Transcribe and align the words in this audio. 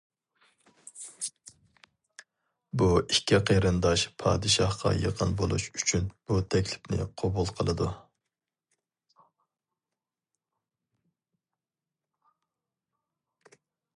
بۇ 2.81 2.87
ئىككى 3.01 3.39
قېرىنداش 3.49 4.05
پادىشاھقا 4.23 4.93
يېقىن 5.03 5.35
بولۇش 5.43 5.67
ئۈچۈن 5.81 6.09
بۇ 6.31 6.39
تەكلىپنى 6.55 7.07
قوبۇل 7.23 7.53
قىلىدۇ. 7.61 7.91